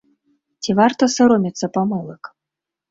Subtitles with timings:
[0.61, 2.23] Ці варта саромецца памылак?